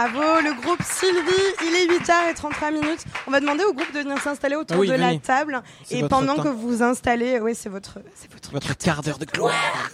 [0.00, 1.52] Bravo, le groupe Sylvie.
[1.62, 3.04] Il est 8h33 minutes.
[3.26, 5.62] On va demander au groupe de venir s'installer autour Ah oui, de la table.
[5.90, 6.44] Et pendant temps.
[6.44, 7.98] que vous vous installez, oui, c'est votre,
[8.30, 8.50] votre.
[8.52, 9.52] Votre quart d'heure de gloire.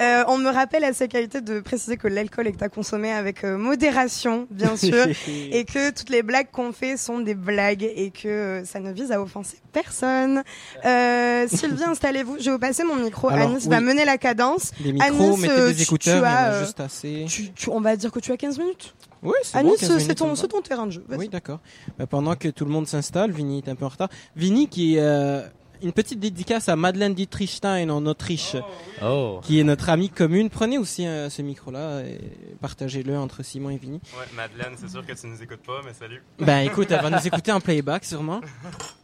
[0.00, 3.42] Euh, on me rappelle à sa qualité de préciser que l'alcool est à consommer avec
[3.42, 5.06] euh, modération, bien sûr.
[5.26, 8.92] et que toutes les blagues qu'on fait sont des blagues et que euh, ça ne
[8.92, 10.44] vise à offenser personne.
[10.84, 12.36] Sylvie, installez-vous.
[12.38, 13.28] Je vais vous passer mon micro.
[13.28, 13.70] Alors, Anis oui.
[13.70, 14.70] va mener la cadence.
[14.78, 17.24] Des micros, Anis, mettez des écouteurs, tu as, juste assez.
[17.28, 18.94] Tu, tu- on va dire que tu as 15 minutes.
[19.22, 21.04] Oui, c'est Anis, bon, 15 c'est ton, ton terrain de jeu.
[21.10, 21.60] Oui, d'accord.
[21.98, 24.08] Bah, pendant que tout le monde s'installe, Vinny est un peu en retard.
[24.36, 25.42] Vinny qui est euh,
[25.82, 28.56] une petite dédicace à Madeleine Dietrichstein en Autriche,
[29.02, 29.40] Oh.
[29.42, 30.50] qui est notre amie commune.
[30.50, 32.18] Prenez aussi euh, ce micro-là et
[32.60, 34.00] partagez-le entre Simon et Vinny.
[34.18, 36.22] Ouais, Madeleine, c'est sûr que tu nous écoutes pas, mais salut.
[36.40, 38.40] Ben écoute, elle va nous écouter en playback sûrement.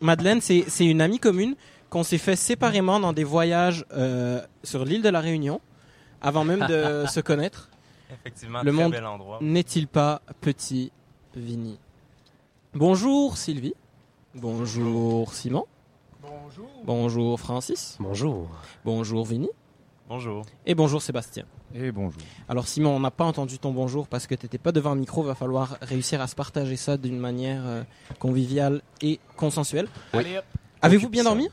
[0.00, 1.54] Madeleine, c'est c'est une amie commune
[1.90, 5.60] qu'on s'est fait séparément dans des voyages euh, sur l'île de la Réunion,
[6.20, 7.68] avant même de se connaître.
[8.12, 9.38] Effectivement, Le très monde bel endroit.
[9.40, 10.92] N'est-il pas petit
[11.34, 11.78] Vinny?
[12.74, 13.74] Bonjour Sylvie.
[14.34, 15.66] Bonjour Simon.
[16.22, 16.68] Bonjour.
[16.84, 17.96] Bonjour Francis.
[18.00, 18.48] Bonjour.
[18.84, 19.48] Bonjour Vinny.
[20.08, 20.44] Bonjour.
[20.66, 21.44] Et bonjour Sébastien.
[21.74, 22.20] Et bonjour.
[22.48, 25.22] Alors Simon, on n'a pas entendu ton bonjour parce que t'étais pas devant un micro.
[25.22, 27.82] Va falloir réussir à se partager ça d'une manière euh,
[28.18, 29.88] conviviale et consensuelle.
[30.12, 30.24] Oui.
[30.82, 31.48] Avez-vous bien dormi?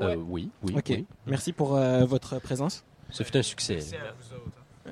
[0.00, 0.84] Euh, oui, oui, Ok.
[0.90, 1.06] oui.
[1.26, 2.84] Merci pour euh, votre présence.
[3.10, 3.78] Ce fut un succès.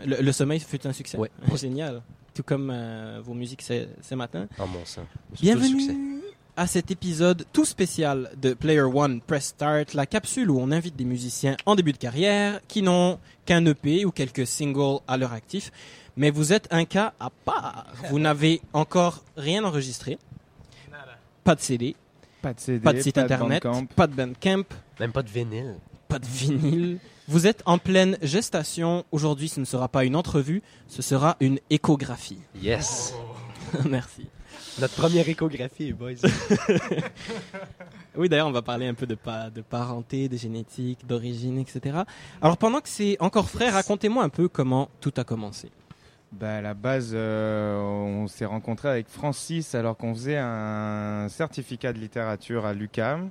[0.04, 1.16] Le, le sommeil fut un succès.
[1.18, 1.30] Ouais.
[1.56, 2.02] Génial.
[2.34, 4.46] Tout comme euh, vos musiques ce, ce matin.
[4.58, 5.06] Mon sang.
[5.34, 5.42] Succès.
[5.54, 6.20] Bienvenue
[6.56, 10.94] à cet épisode tout spécial de Player One Press Start, la capsule où on invite
[10.96, 15.32] des musiciens en début de carrière qui n'ont qu'un EP ou quelques singles à leur
[15.32, 15.72] actif.
[16.16, 17.86] Mais vous êtes un cas à part.
[18.10, 20.16] Vous n'avez encore rien enregistré.
[21.42, 21.94] Pas de CD,
[22.40, 23.86] Pas de CD, pas de site internet, Bandcamp.
[23.86, 24.62] pas de Bandcamp,
[25.00, 25.74] Même pas de vinyle.
[26.08, 26.98] pas de vinyle.
[27.28, 29.04] Vous êtes en pleine gestation.
[29.10, 32.38] Aujourd'hui, ce ne sera pas une entrevue, ce sera une échographie.
[32.62, 33.14] Yes.
[33.88, 34.26] Merci.
[34.80, 36.12] Notre première échographie, boys.
[38.16, 42.02] Oui, d'ailleurs, on va parler un peu de, pa- de parenté, de génétique, d'origine, etc.
[42.40, 45.68] Alors, pendant que c'est encore frais, racontez-moi un peu comment tout a commencé.
[46.40, 51.92] Bah, à la base, euh, on s'est rencontré avec Francis alors qu'on faisait un certificat
[51.92, 53.30] de littérature à l'UCAM.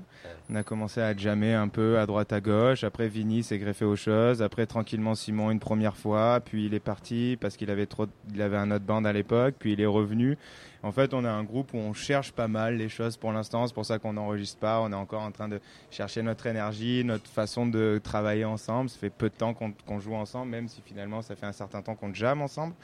[0.50, 2.86] On a commencé à jammer un peu à droite à gauche.
[2.86, 4.42] Après, Vinny s'est greffé aux choses.
[4.42, 6.40] Après, tranquillement, Simon une première fois.
[6.40, 8.08] Puis il est parti parce qu'il avait trop,
[8.40, 9.56] avait un autre band à l'époque.
[9.60, 10.38] Puis il est revenu.
[10.84, 13.66] En fait, on a un groupe où on cherche pas mal les choses pour l'instant.
[13.66, 14.82] C'est pour ça qu'on n'enregistre pas.
[14.82, 18.90] On est encore en train de chercher notre énergie, notre façon de travailler ensemble.
[18.90, 21.82] Ça fait peu de temps qu'on joue ensemble, même si finalement ça fait un certain
[21.82, 22.76] temps qu'on jamme ensemble.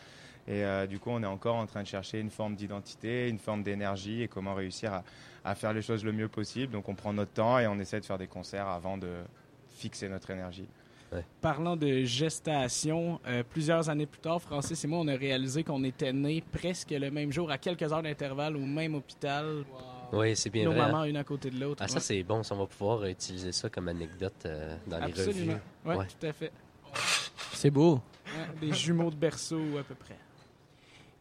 [0.47, 3.37] Et euh, du coup, on est encore en train de chercher une forme d'identité, une
[3.37, 5.03] forme d'énergie et comment réussir
[5.43, 6.71] à faire les choses le mieux possible.
[6.71, 9.09] Donc, on prend notre temps et on essaie de faire des concerts avant de
[9.67, 10.67] fixer notre énergie.
[11.41, 15.83] Parlant de gestation, euh, plusieurs années plus tard, Francis et moi, on a réalisé qu'on
[15.83, 19.63] était nés presque le même jour, à quelques heures d'intervalle, au même hôpital.
[20.11, 20.79] Oui, c'est bien Nos vrai.
[20.81, 21.81] mamans, une à côté de l'autre.
[21.83, 22.41] Ah, ça, c'est bon.
[22.43, 25.53] Ça, on va pouvoir utiliser ça comme anecdote euh, dans les Absolument.
[25.53, 25.61] revues.
[25.85, 26.05] Ouais, Ouais.
[26.19, 26.51] tout à fait.
[27.53, 28.01] C'est beau.
[28.25, 30.17] Ouais, des jumeaux de berceau, à peu près.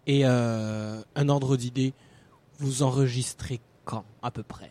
[0.06, 1.92] Et euh, un ordre d'idée,
[2.58, 4.70] vous enregistrez quand, à peu près?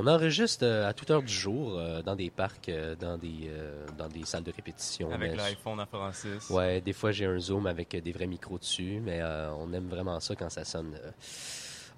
[0.00, 3.50] On enregistre euh, à toute heure du jour euh, dans des parcs, euh, dans, des,
[3.98, 5.10] dans des salles de répétition.
[5.10, 6.48] Avec l'iPhone à Francis.
[6.50, 9.88] Ouais, des fois j'ai un zoom avec des vrais micros dessus, mais euh, on aime
[9.88, 11.10] vraiment ça quand ça sonne euh,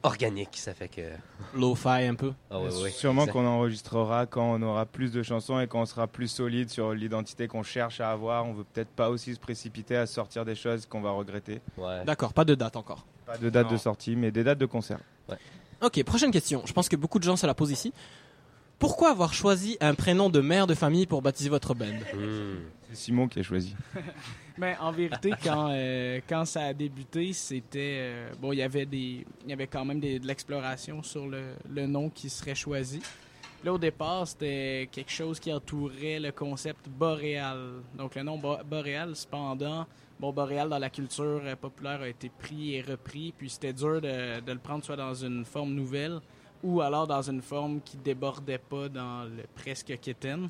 [0.02, 0.56] organique.
[0.56, 1.10] Ça fait que.
[1.54, 5.60] Lo-fi un peu Ah ouais, ouais, Sûrement qu'on enregistrera quand on aura plus de chansons
[5.60, 8.46] et quand on sera plus solide sur l'identité qu'on cherche à avoir.
[8.46, 11.60] On veut peut-être pas aussi se précipiter à sortir des choses qu'on va regretter.
[11.76, 12.02] Ouais.
[12.06, 13.04] D'accord, pas de date encore.
[13.26, 13.72] Pas de date Non.
[13.72, 15.00] de sortie, mais des dates de concert.
[15.82, 16.62] Ok, prochaine question.
[16.66, 17.92] Je pense que beaucoup de gens se la posent ici.
[18.78, 21.86] Pourquoi avoir choisi un prénom de mère de famille pour baptiser votre band?
[22.14, 22.56] Hmm.
[22.88, 23.74] C'est Simon qui a choisi.
[24.56, 27.96] Mais en vérité, quand, euh, quand ça a débuté, c'était.
[28.00, 29.26] euh, bon, il y avait des.
[29.44, 33.00] Il y avait quand même des- de l'exploration sur le, le nom qui serait choisi.
[33.62, 37.58] Là, au départ, c'était quelque chose qui entourait le concept boréal.
[37.98, 39.86] Donc, le nom bo- boréal, cependant,
[40.20, 44.40] boréal dans la culture euh, populaire a été pris et repris, puis c'était dur de,
[44.40, 46.20] de le prendre soit dans une forme nouvelle
[46.62, 50.48] ou alors dans une forme qui débordait pas dans le presque quétaine.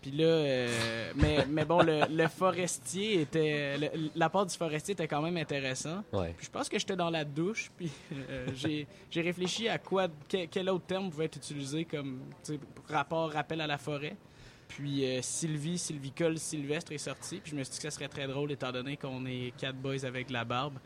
[0.00, 3.78] Puis là, euh, mais, mais bon, le, le forestier était.
[3.78, 6.04] le- la part du forestier était quand même intéressant.
[6.12, 6.34] Ouais.
[6.36, 10.08] Puis je pense que j'étais dans la douche, puis euh, j'ai j'ai réfléchi à quoi,
[10.28, 12.20] que- quel autre terme pouvait être utilisé comme
[12.88, 14.14] rapport, rappel à la forêt.
[14.76, 17.38] Puis euh, Sylvie, Sylvicole, Sylvestre est sorti.
[17.40, 19.76] Puis je me suis dit que ça serait très drôle étant donné qu'on est quatre
[19.76, 20.78] boys avec la barbe.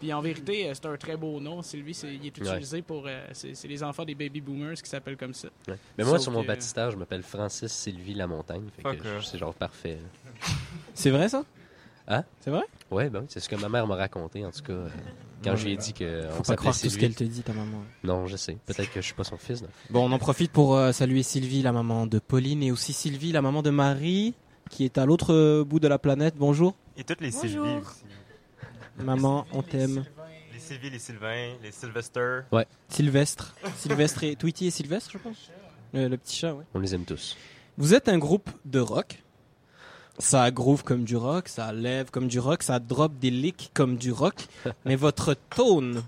[0.00, 1.62] Puis en vérité, euh, c'est un très beau nom.
[1.62, 2.48] Sylvie, c'est- il est Ouais.
[2.50, 3.04] utilisé pour.
[3.06, 5.48] euh, c'est les enfants des baby boomers qui s'appellent comme ça.
[5.68, 5.76] Ouais.
[5.96, 8.68] Mais moi, Sauf sur mon que- baptistère, je m'appelle Francis Sylvie Lamontagne.
[9.22, 9.98] C'est genre parfait.
[10.92, 11.44] C'est vrai ça?
[12.08, 12.24] Hein?
[12.40, 12.64] C'est vrai?
[12.90, 14.88] Ouais, ben oui, c'est ce que ma mère m'a raconté, en tout cas, euh,
[15.42, 15.56] quand Ouais.
[15.56, 17.52] je lui ai dit qu'on Faut pas s'appelait croire tout ce qu'elle te dit, ta
[17.52, 17.82] maman.
[18.04, 18.56] Non, je sais.
[18.66, 19.62] Peut-être que je suis pas son fils.
[19.90, 23.32] Bon, on en profite pour euh, saluer Sylvie, la maman de Pauline, et aussi Sylvie,
[23.32, 24.34] la maman de Marie,
[24.70, 26.34] qui est à l'autre euh, bout de la planète.
[26.36, 26.74] Bonjour.
[26.96, 27.42] Et toutes les Bonjour.
[27.42, 28.04] Sylvie aussi.
[29.04, 30.04] Maman, on t'aime.
[30.54, 32.40] Les Sylvie, les Sylvain, les Sylvester.
[32.88, 33.54] Sylvestre.
[33.76, 35.50] Sylvestre et Tweety et Sylvestre, je pense.
[35.92, 36.64] Le, le petit chat, ouais.
[36.74, 37.36] On les aime tous.
[37.76, 39.22] Vous êtes un groupe de rock.
[40.18, 43.96] Ça groove comme du rock, ça lève comme du rock, ça drop des licks comme
[43.96, 44.34] du rock.
[44.84, 46.02] mais votre tone,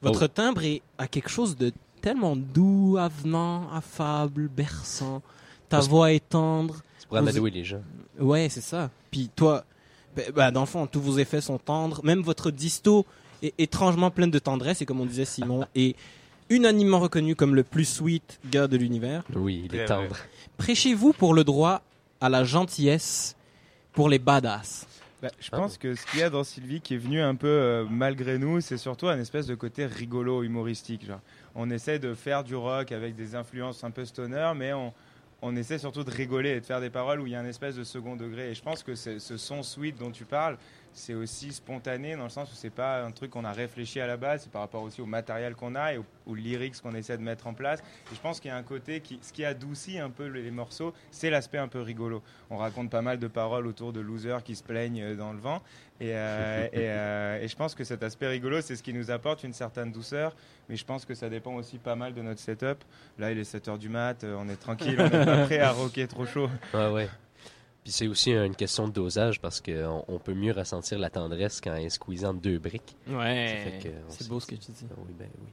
[0.00, 0.28] votre Oh.
[0.28, 5.20] timbre est à quelque chose de tellement doux, avenant, affable, berçant.
[5.68, 6.76] Ta Parce- voix est tendre.
[6.98, 7.82] C'est pour Vous- les gens.
[8.18, 8.90] Ouais, c'est ça.
[9.10, 9.64] Puis toi,
[10.16, 12.00] ben, ben, dans le fond, tous vos effets sont tendres.
[12.04, 13.06] Même votre disto
[13.42, 15.94] est étrangement pleine de tendresse, et comme on disait Simon, est
[16.50, 19.24] unanimement reconnu comme le plus sweet gars de l'univers.
[19.34, 20.16] Oui, il est tendre.
[20.58, 21.82] Prêchez-vous pour le droit
[22.20, 23.36] à la gentillesse
[23.92, 24.86] pour les badass.
[25.20, 27.34] Bah, je Ah pense que ce qu'il y a dans Sylvie qui est venu un
[27.36, 31.06] peu euh, malgré nous, c'est surtout un espèce de côté rigolo, humoristique.
[31.06, 31.20] Genre.
[31.54, 34.92] On essaie de faire du rock avec des influences un peu stoner, mais on,
[35.40, 37.46] on essaie surtout de rigoler et de faire des paroles où il y a un
[37.46, 38.50] espèce de second degré.
[38.50, 40.56] Et je pense que c'est- ce son sweet dont tu parles,
[40.94, 44.06] c'est aussi spontané dans le sens où c'est pas un truc qu'on a réfléchi à
[44.06, 46.94] la base, c'est par rapport aussi au matériel qu'on a et aux, aux lyrics qu'on
[46.94, 47.80] essaie de mettre en place.
[48.12, 50.50] Et je pense qu'il y a un côté qui, ce qui adoucit un peu les
[50.50, 52.22] morceaux, c'est l'aspect un peu rigolo.
[52.50, 55.38] On raconte pas mal de paroles autour de losers qui se plaignent euh, dans le
[55.38, 55.62] vent.
[56.00, 59.44] Et, euh, euh, et je pense que cet aspect rigolo, c'est ce qui nous apporte
[59.44, 60.34] une certaine douceur.
[60.68, 62.84] Mais je pense que ça dépend aussi pas mal de notre setup.
[63.18, 66.06] Là, il est 7h du mat, on est tranquille, on n'est pas prêt à rocker
[66.06, 66.48] trop chaud.
[66.74, 67.08] Ouais, ouais.
[67.82, 71.60] Puis c'est aussi une question de dosage parce qu'on on peut mieux ressentir la tendresse
[71.60, 72.96] quand elle est squeezée entre deux briques.
[73.08, 74.86] Ouais, c'est beau ce que tu dis.
[74.90, 75.48] Ah Oui, ben oui.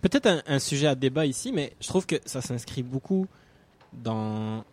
[0.00, 3.26] Peut-être un, un sujet à débat ici, mais je trouve que ça s'inscrit beaucoup
[3.92, 4.64] dans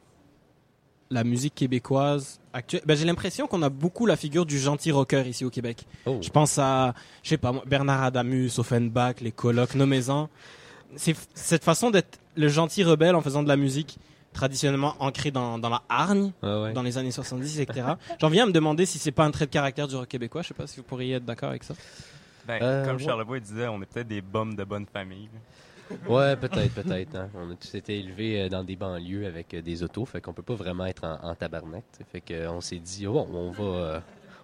[1.09, 2.81] la musique québécoise actuelle.
[2.85, 5.85] Ben, J'ai l'impression qu'on a beaucoup la figure du gentil rocker ici au Québec.
[6.05, 6.93] Oh, Je pense à,
[7.23, 10.29] je sais pas, moi, Bernard Adamus, Offenbach, les colocs, nommez-en.
[10.95, 13.97] C'est cette façon d'être le gentil rebelle en faisant de la musique
[14.37, 16.73] traditionnellement ancrée dans, dans la hargne, ah ouais.
[16.73, 17.87] dans les années 70, etc.
[18.21, 20.43] J'en viens à me demander si c'est pas un trait de caractère du rock québécois.
[20.43, 21.73] Je sais pas si vous pourriez être d'accord avec ça.
[22.47, 23.03] Ben, Euh, comme ouais.
[23.03, 25.27] Charlebois disait, on est peut-être des bums de bonne famille.
[26.07, 27.15] Ouais, peut-être, peut-être.
[27.15, 27.29] hein.
[27.33, 30.33] On a tous été élevés euh, dans des banlieues avec euh, des autos, fait qu'on
[30.33, 31.83] peut pas vraiment être en, en tabarnak.
[31.91, 32.05] t'sais.
[32.11, 33.99] Fait qu'on s'est dit, oh, on va, euh,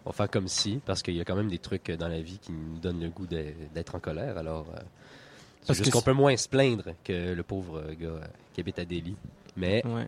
[0.06, 2.22] on va faire comme si, parce qu'il y a quand même des trucs dans la
[2.22, 4.38] vie qui nous donnent le goût d'être en colère.
[4.38, 4.80] Alors, euh,
[5.68, 8.22] Parce qu'on peut moins se plaindre que le pauvre gars
[8.54, 9.16] qui habite à Delhi.
[9.56, 10.08] Mais Ouais.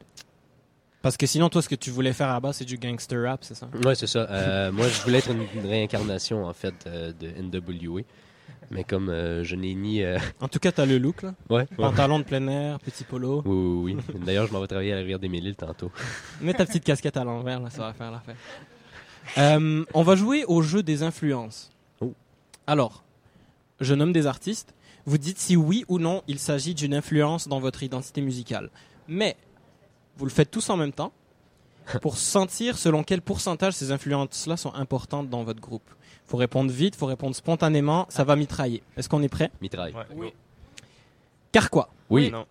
[1.01, 3.21] Parce que sinon, toi, ce que tu voulais faire à la base, c'est du gangster
[3.21, 3.69] rap, c'est ça?
[3.85, 4.27] Ouais, c'est ça.
[4.27, 8.01] Euh, moi, je voulais être une, une réincarnation, en fait, euh, de NWA.
[8.71, 10.01] Mais comme euh, je n'ai ni...
[10.39, 11.35] En tout cas, t'as le look, là.
[11.47, 11.67] Ouais.
[11.77, 13.43] Pantalon de plein air, petit polo.
[13.45, 14.19] Oui, oui, oui.
[14.25, 15.91] D'ailleurs, je m'en vais travailler à la rivière des Mille-Îles tantôt.
[16.41, 19.85] Mets ta petite casquette à l'envers, là, ça va faire l'affaire.
[19.93, 21.69] On va jouer au jeu des influences.
[22.01, 22.15] Oh.
[22.65, 23.03] Alors,
[23.79, 24.73] je nomme des artistes.
[25.05, 28.71] Vous dites si oui ou non il s'agit d'une influence dans votre identité musicale.
[29.07, 29.35] Mais,
[30.17, 31.11] vous le faites tous en même temps
[32.01, 35.87] pour sentir selon quel pourcentage ces influences-là sont importantes dans votre groupe.
[36.25, 38.81] faut répondre vite, faut répondre spontanément, ça va mitrailler.
[38.97, 39.51] Est-ce qu'on est prêt?
[39.61, 39.93] Mitraille.
[39.93, 40.33] Ouais, Oui.
[41.51, 42.31] Carquois, Oui.
[42.31, 42.45] Non.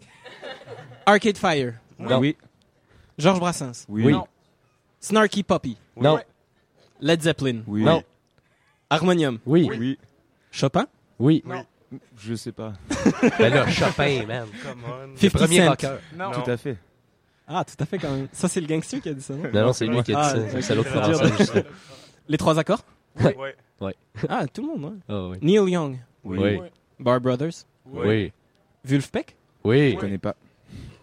[1.06, 2.18] Arcade Fire, Non.
[2.18, 2.36] Oui.
[3.18, 4.12] Georges Brassens, Oui.
[4.12, 4.26] Non.
[5.00, 6.18] Snarky Poppy, Non.
[7.00, 7.82] Led Zeppelin, Oui.
[7.82, 8.02] Non.
[8.90, 9.68] Harmonium, Oui.
[9.78, 9.98] Oui.
[10.50, 10.86] Chopin,
[11.18, 11.42] Oui.
[12.18, 12.72] Je sais pas.
[13.38, 14.46] Ben là, Chopin, man.
[14.62, 15.06] Come on.
[15.12, 15.68] Le 50 premier Cent.
[15.70, 15.96] rocker.
[16.16, 16.30] Non.
[16.32, 16.76] Tout à fait.
[17.48, 18.28] Ah, tout à fait quand même.
[18.32, 19.44] Ça, c'est le gangster qui a dit ça, non?
[19.54, 20.56] Non, non, c'est lui qui a Ah, dit ça.
[20.56, 20.62] ok.
[20.62, 21.54] C'est l'autre français.
[21.54, 21.62] là.
[22.28, 22.84] Les trois accords?
[23.80, 23.94] Ouais.
[24.28, 24.98] Ah, tout le monde, ouais.
[25.08, 25.38] Ah oui.
[25.42, 26.38] Neil Young, Oui.
[26.40, 26.60] Oui.
[26.98, 27.52] Bar Brothers,
[27.86, 28.32] Oui.
[28.84, 29.36] Vulfpeck.
[29.64, 29.92] Oui.
[29.92, 30.34] Je connais pas.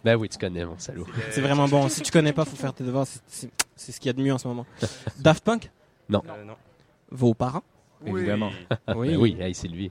[0.04, 1.06] Ben oui, tu connais, mon salaud.
[1.30, 1.88] C'est vraiment bon.
[1.88, 3.06] Si tu connais pas, faut faire tes devoirs.
[3.06, 4.66] C'est- C'est c'est ce qu'il y a de mieux en ce moment.
[5.18, 5.68] Daft Punk, Euh,
[6.10, 6.22] non.
[7.10, 7.62] vos parents?
[8.06, 8.50] Évidemment.
[8.94, 9.08] Oui.
[9.08, 9.90] Ben oui, hey, c'est lui.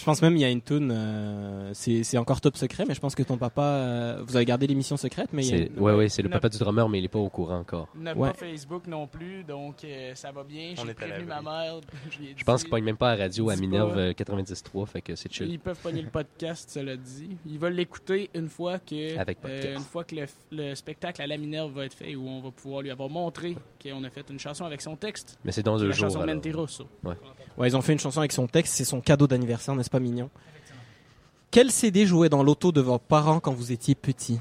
[0.00, 0.90] Je pense même il y a une tune.
[0.92, 3.60] euh, c'est encore top secret, mais je pense que ton papa.
[3.62, 6.22] euh, vous avez gardé l'émission secrète, mais il y a C'est- une- Ouais, ouais, c'est
[6.22, 7.88] le papa du drummer, mais il est pas au courant encore.
[7.94, 8.30] N'a Ouais.
[8.30, 10.74] pas Facebook non plus, donc euh, ça va bien.
[10.78, 11.80] On J'ai prévenu ma mère.
[12.36, 14.00] Je pense dit- qu'il pogne même pas à la radio à Minerve pas.
[14.00, 15.50] euh, 93.3, fait que c'est chill.
[15.50, 17.36] Ils peuvent pogner le podcast, cela dit.
[17.46, 19.76] Ils veulent l'écouter une fois que Avec euh, podcast.
[19.78, 22.50] une fois que le, le spectacle à la Minerve va être fait, où on va
[22.50, 25.38] pouvoir lui avoir montré qu'on a fait une chanson avec son texte.
[25.44, 26.08] Mais c'est dans la deux jours.
[26.08, 26.34] chanson alors.
[26.36, 26.86] Menteroso.
[27.58, 28.74] Ouais, ils ont fait une chanson avec son texte.
[28.74, 30.30] C'est son cadeau d'anniversaire, n'est-ce pas mignon
[31.50, 34.40] Quel CD jouait dans l'auto de vos parents quand vous étiez petit?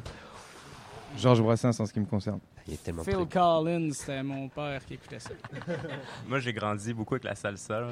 [1.18, 2.39] Georges Brassens en ce qui me concerne.
[2.68, 3.15] Il est tellement Phil.
[3.27, 5.32] Collins, c'était mon père qui écoutait ça.
[6.27, 7.82] Moi, j'ai grandi beaucoup avec la salsa.
[7.82, 7.88] là.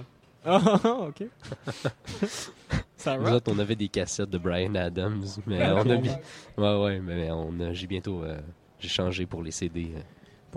[0.46, 0.60] Ah,
[1.08, 1.24] ok.
[2.96, 6.10] Ça Nous autres, on avait des cassettes de Brian Adams, mais on a mis.
[6.58, 8.24] Ouais, ouais, mais on a- j'ai bientôt.
[8.24, 8.40] euh,
[8.80, 9.92] j'ai changé pour les CD.
[9.96, 10.00] euh.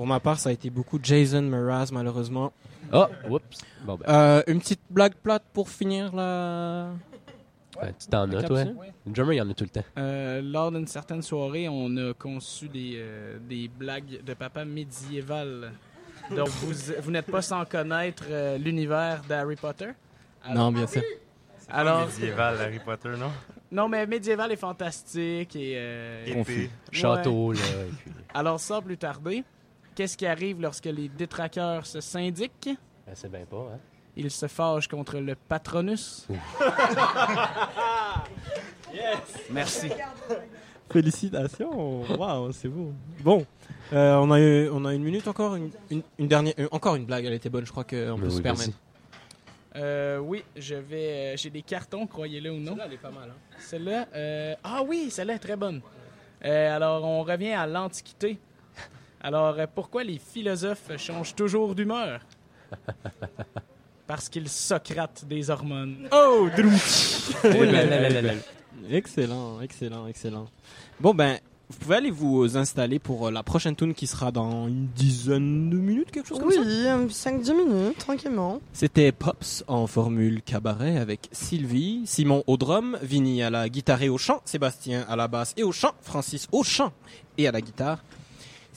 [0.00, 2.54] Pour ma part, ça a été beaucoup Jason Mraz, malheureusement.
[2.90, 3.58] Oh, oups.
[3.84, 6.88] Bon, ben, Euh, une petite blague plate pour finir la.
[7.82, 8.72] ouais, tu t'en notes, ouais.
[9.06, 9.84] Une drummer, il y en a tout le temps.
[9.98, 15.70] Euh, lors d'une certaine soirée, on a conçu des, euh, des blagues de papa médiéval.
[16.34, 19.90] Donc, vous, vous n'êtes pas sans connaître euh, l'univers d'Harry Potter?
[20.50, 21.02] Non, bien sûr.
[21.68, 23.30] Alors, Médiéval, Harry Potter, non?
[23.70, 25.74] non, mais médiéval est fantastique et.
[25.76, 26.70] euh, Épée.
[26.90, 27.58] Château, là.
[27.60, 29.44] et puis- Alors, sans plus tarder,
[29.94, 32.70] qu'est-ce qui arrive lorsque les détraqueurs se syndiquent?
[33.06, 33.78] Ben, c'est bien pas, hein?
[34.16, 36.26] Ils se fâchent contre le patronus.
[39.50, 39.90] Merci.
[40.90, 42.02] Félicitations.
[42.18, 42.92] Waouh, c'est beau.
[43.20, 43.46] Bon,
[43.92, 46.96] euh, on a eu- on a une minute encore, une, une- une dernière, euh, encore
[46.96, 47.24] une blague.
[47.24, 47.64] Elle était bonne.
[47.64, 48.76] Je crois qu'on peut Ben se oui, permettre.
[49.76, 51.34] Euh, oui, je vais.
[51.34, 52.76] euh, J'ai des cartons, croyez-le ou non.
[52.84, 53.30] elle est pas mal.
[53.30, 53.56] hein.
[53.60, 55.80] Celle-là, euh, ah oui, celle-là est très bonne.
[56.44, 58.38] Euh, alors, on revient à l'Antiquité.
[59.20, 62.20] Alors, euh, pourquoi les philosophes changent toujours d'humeur?
[64.06, 66.08] Parce qu'ils socratent des hormones.
[66.12, 66.48] Oh,
[67.44, 68.32] là là là là.
[68.90, 70.46] Excellent, excellent, excellent.
[70.98, 74.66] Bon ben, vous pouvez aller vous installer pour euh, la prochaine tune qui sera dans
[74.66, 77.30] une dizaine de minutes, quelque chose comme Oui, ça?
[77.30, 78.60] 5-10 minutes, tranquillement.
[78.72, 84.08] C'était Pops en formule cabaret avec Sylvie, Simon au drum, Vinny à la guitare et
[84.08, 86.92] au chant, Sébastien à la basse et au chant, Francis au chant
[87.38, 88.02] et à la guitare.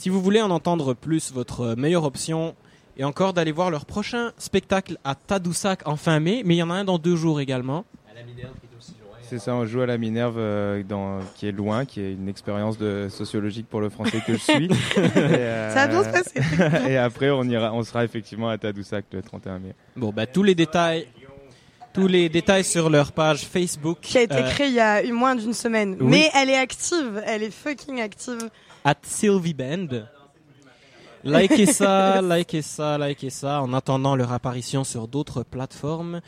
[0.04, 2.56] Si vous voulez en entendre plus, votre meilleure option
[2.98, 6.64] est encore d'aller voir leur prochain spectacle à Tadoussac en fin mai, mais il y
[6.64, 7.86] en a un dans deux jours également.
[9.22, 12.28] C'est ça, on joue à la Minerve, euh, dans, qui est loin, qui est une
[12.28, 14.66] expérience de sociologique pour le français que je suis.
[14.98, 16.90] Et, euh, Ça va bien se passer.
[16.92, 19.74] Et après, on ira, on sera effectivement à Tadoussac le 31 mai.
[19.96, 21.08] Bon, bah, tous les détails,
[21.94, 24.00] tous les détails sur leur page Facebook.
[24.02, 25.96] Qui a été euh, créée il y a eu moins d'une semaine.
[26.02, 26.08] oui.
[26.10, 27.24] Mais elle est active.
[27.26, 28.50] Elle est fucking active.
[28.84, 29.88] At Sylvie Band.
[31.24, 36.20] Likez ça, likez ça, likez ça, en attendant leur apparition sur d'autres plateformes.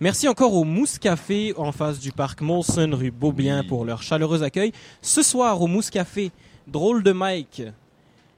[0.00, 3.66] Merci encore au Mousse Café en face du parc Molson rue Beaubien Oui.
[3.66, 4.72] pour leur chaleureux accueil.
[5.02, 6.30] Ce soir au Mousse Café,
[6.68, 7.62] drôle de Mike.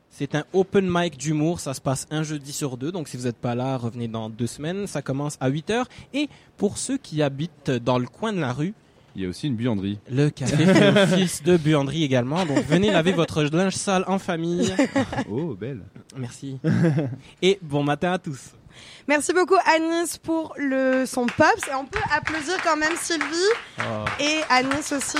[0.08, 3.24] C'est un open mic d'humour, ça se passe un jeudi sur deux, donc si vous
[3.24, 5.84] n'êtes pas là, revenez dans deux semaines, ça commence à 8h.
[6.14, 8.72] Et pour ceux qui habitent dans le coin de la rue,
[9.16, 9.98] Il y a aussi une buanderie.
[10.10, 14.74] le café fait office de buanderie également, donc venez laver votre linge sale en famille.
[15.30, 15.80] Oh, belle.
[16.16, 16.58] Merci.
[17.40, 18.50] Et bon matin à tous.
[19.08, 21.66] Merci beaucoup Anis pour le son pops.
[21.68, 23.82] Et on peut applaudir quand même Sylvie
[24.20, 25.18] et Anis aussi.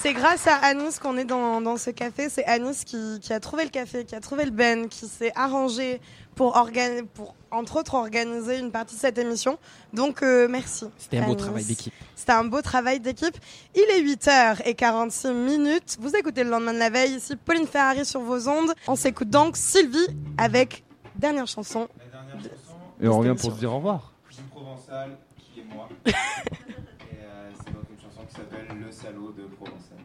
[0.00, 2.28] C'est grâce à Anis qu'on est dans, dans ce café.
[2.28, 5.32] C'est Anis qui, qui a trouvé le café, qui a trouvé le Ben, qui s'est
[5.34, 6.00] arrangé
[6.36, 9.58] pour, organi- pour, entre autres, organiser une partie de cette émission.
[9.92, 10.86] Donc, euh, merci.
[10.98, 11.92] C'était un beau travail d'équipe.
[12.14, 13.36] C'était un beau travail d'équipe.
[13.74, 15.96] Il est 8h46 minutes.
[16.00, 17.14] Vous écoutez le lendemain de la veille.
[17.16, 18.72] Ici, Pauline Ferrari sur vos ondes.
[18.86, 20.84] On s'écoute donc Sylvie avec
[21.16, 21.88] dernière chanson.
[23.00, 24.12] Et on revient pour se dire au revoir.
[24.52, 25.88] Provençal, qui est moi.
[26.06, 29.98] Et euh, c'est donc une chanson qui s'appelle Le salaud de Provençal.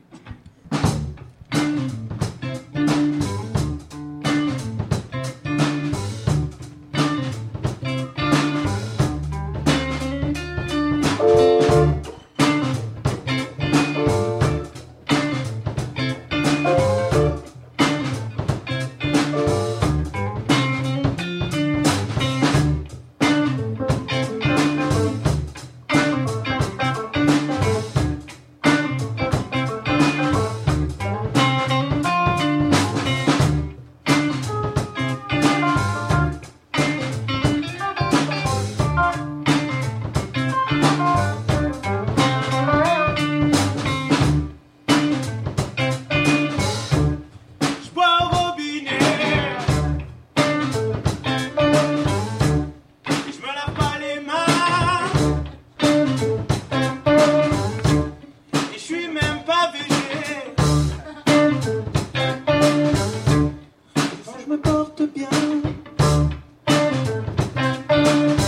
[68.13, 68.42] Ça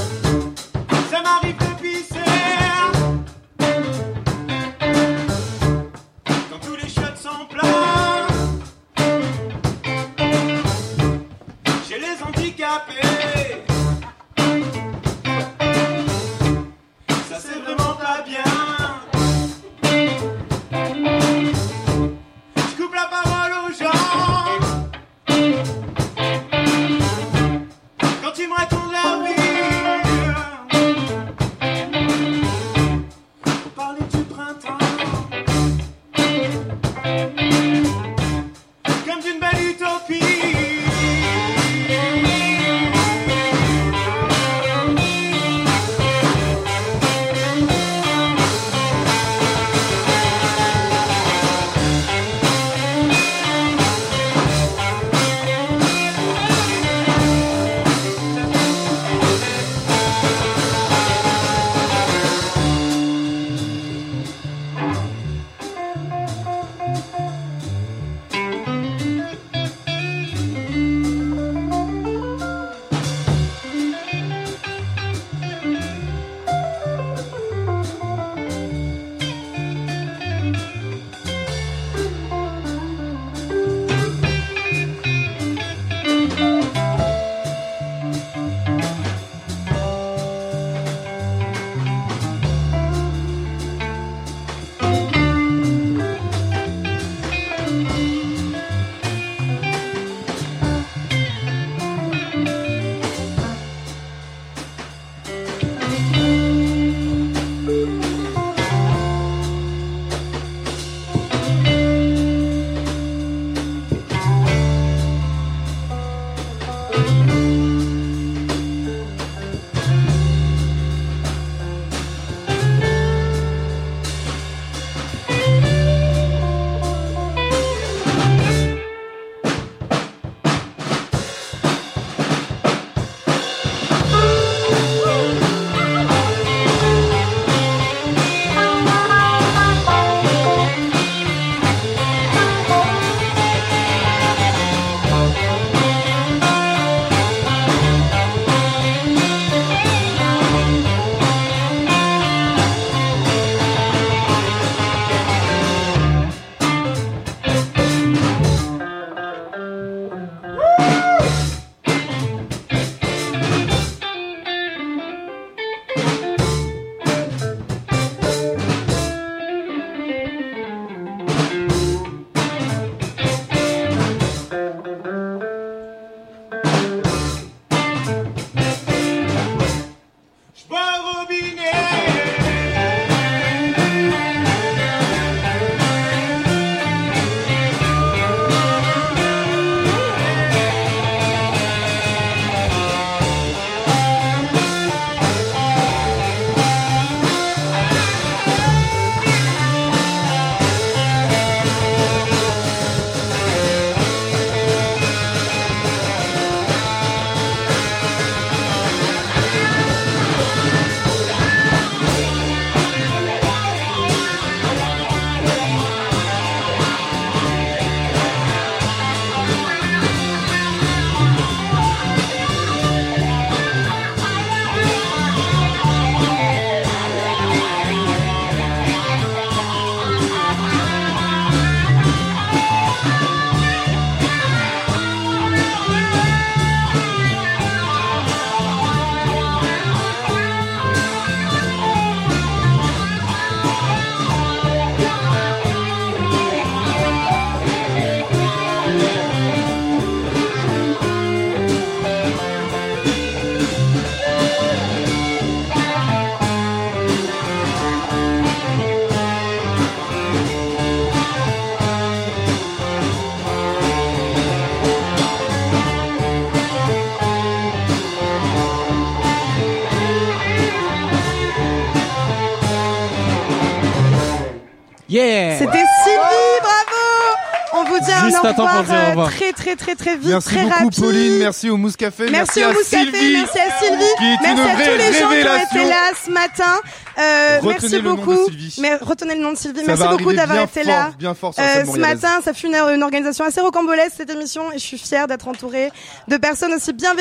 [278.54, 279.30] temps pour dire au euh, revoir.
[279.32, 281.04] très très très très vite, Merci très beaucoup rapide.
[281.04, 283.34] Pauline, merci au Mousse Café, Merci, à au Mousse Café, Sylvie.
[283.34, 285.90] merci à Sylvie, qui est merci une à vraie tous les gens qui ont été
[285.90, 286.74] là ce matin.
[287.18, 288.46] Euh, Retenez merci le nom de beaucoup.
[288.46, 288.78] Sylvie.
[288.82, 289.80] Mais retenez le nom de Sylvie.
[289.80, 291.12] Ça merci beaucoup d'avoir été fort, là.
[291.18, 294.30] bien fort sur la Euh, ce matin, ça fut une, une organisation assez rocambolesque cette
[294.30, 295.92] émission et je suis fière d'être entourée
[296.28, 297.16] de personnes aussi bienveillantes.